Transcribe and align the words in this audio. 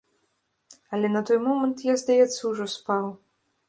Але 0.89 1.07
на 1.15 1.23
той 1.31 1.39
момант 1.45 1.87
я, 1.93 2.01
здаецца, 2.05 2.39
ужо 2.53 2.73
спаў. 2.79 3.05